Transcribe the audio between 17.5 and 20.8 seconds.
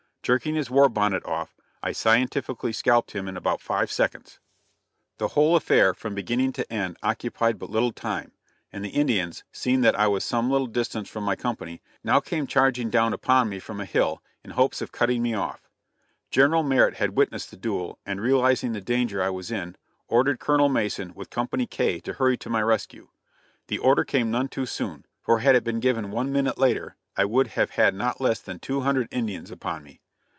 duel, and realizing the danger I was in, ordered Colonel